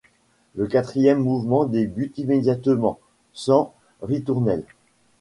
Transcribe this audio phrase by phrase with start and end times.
[0.55, 2.99] Le quatrième mouvement débute immédiatement,
[3.33, 4.65] sans ritournelle.